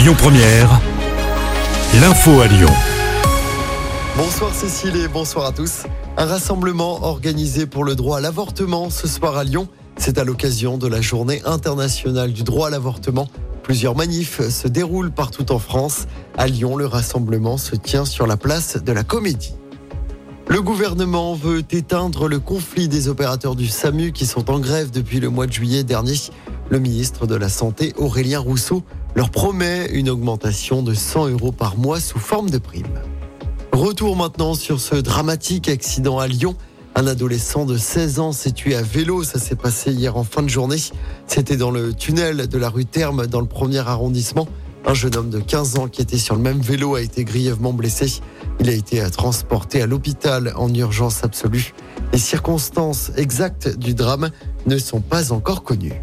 [0.00, 0.80] Lyon Première,
[2.00, 2.70] l'info à Lyon.
[4.16, 5.82] Bonsoir Cécile et bonsoir à tous.
[6.16, 9.68] Un rassemblement organisé pour le droit à l'avortement ce soir à Lyon.
[9.98, 13.28] C'est à l'occasion de la journée internationale du droit à l'avortement.
[13.62, 16.06] Plusieurs manifs se déroulent partout en France.
[16.38, 19.52] À Lyon, le rassemblement se tient sur la place de la Comédie.
[20.48, 25.20] Le gouvernement veut éteindre le conflit des opérateurs du SAMU qui sont en grève depuis
[25.20, 26.16] le mois de juillet dernier.
[26.70, 28.82] Le ministre de la Santé, Aurélien Rousseau,
[29.14, 33.00] leur promet une augmentation de 100 euros par mois sous forme de prime.
[33.72, 36.54] Retour maintenant sur ce dramatique accident à Lyon.
[36.94, 39.22] Un adolescent de 16 ans s'est tué à vélo.
[39.22, 40.76] Ça s'est passé hier en fin de journée.
[41.26, 44.48] C'était dans le tunnel de la rue Terme, dans le premier arrondissement.
[44.86, 47.72] Un jeune homme de 15 ans qui était sur le même vélo a été grièvement
[47.72, 48.20] blessé.
[48.60, 51.74] Il a été transporté à l'hôpital en urgence absolue.
[52.12, 54.30] Les circonstances exactes du drame
[54.66, 56.02] ne sont pas encore connues.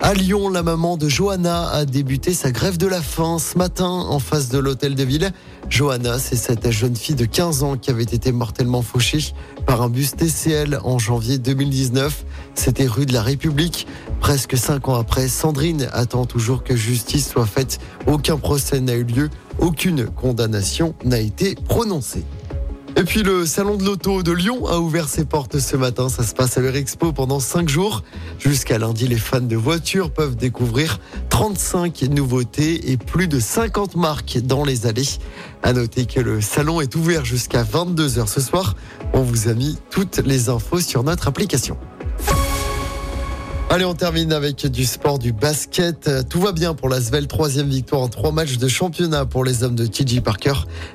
[0.00, 3.86] À Lyon, la maman de Johanna a débuté sa grève de la faim ce matin
[3.86, 5.32] en face de l'hôtel de ville.
[5.70, 9.32] Johanna, c'est cette jeune fille de 15 ans qui avait été mortellement fauchée
[9.64, 12.24] par un bus TCL en janvier 2019.
[12.54, 13.86] C'était rue de la République.
[14.20, 17.78] Presque cinq ans après, Sandrine attend toujours que justice soit faite.
[18.06, 19.30] Aucun procès n'a eu lieu.
[19.58, 22.24] Aucune condamnation n'a été prononcée.
[22.98, 26.08] Et puis le salon de l'auto de Lyon a ouvert ses portes ce matin.
[26.08, 28.02] Ça se passe à l'Eurexpo pendant 5 jours.
[28.38, 34.38] Jusqu'à lundi, les fans de voitures peuvent découvrir 35 nouveautés et plus de 50 marques
[34.38, 35.18] dans les allées.
[35.62, 38.74] À noter que le salon est ouvert jusqu'à 22h ce soir.
[39.12, 41.76] On vous a mis toutes les infos sur notre application.
[43.76, 46.08] Allez, on termine avec du sport, du basket.
[46.30, 47.26] Tout va bien pour l'Asvel.
[47.26, 50.54] Troisième victoire en trois matchs de championnat pour les hommes de TJ Parker.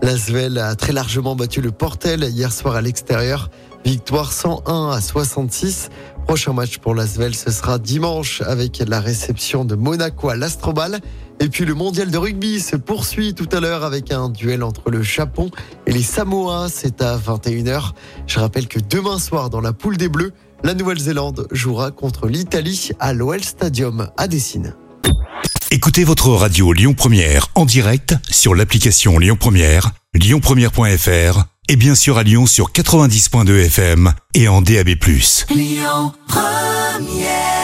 [0.00, 3.50] L'Asvel a très largement battu le Portel hier soir à l'extérieur.
[3.84, 5.90] Victoire 101 à 66.
[6.26, 11.00] Prochain match pour l'Asvel, ce sera dimanche avec la réception de Monaco à l'Astrobal.
[11.40, 14.90] Et puis le mondial de rugby se poursuit tout à l'heure avec un duel entre
[14.90, 15.50] le Japon
[15.86, 16.68] et les Samoa.
[16.70, 17.90] C'est à 21h.
[18.26, 20.32] Je rappelle que demain soir, dans la poule des Bleus,
[20.64, 24.74] la Nouvelle-Zélande jouera contre l'Italie à l'OL Stadium à Dessine.
[25.70, 32.18] Écoutez votre radio Lyon Première en direct sur l'application Lyon Première, lyonpremière.fr et bien sûr
[32.18, 34.90] à Lyon sur 90.2 FM et en DAB+.
[35.50, 37.61] Lyon Première